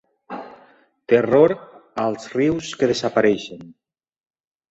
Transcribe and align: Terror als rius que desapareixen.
Terror 1.13 1.53
als 2.05 2.25
rius 2.39 2.71
que 2.79 2.91
desapareixen. 2.93 3.61